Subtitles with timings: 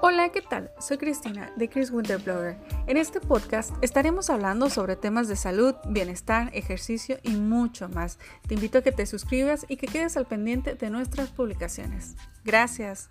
[0.00, 0.70] Hola, ¿qué tal?
[0.78, 2.56] Soy Cristina de Chris Winter Blogger.
[2.86, 8.20] En este podcast estaremos hablando sobre temas de salud, bienestar, ejercicio y mucho más.
[8.46, 12.14] Te invito a que te suscribas y que quedes al pendiente de nuestras publicaciones.
[12.44, 13.10] Gracias.